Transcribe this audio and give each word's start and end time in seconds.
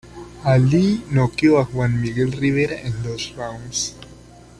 Allí, 0.43 1.03
noqueó 1.11 1.59
a 1.59 1.65
"Juan 1.65 2.01
Miguel 2.01 2.31
Rivera" 2.31 2.81
en 2.81 3.03
dos 3.03 3.35
rounds. 3.37 3.95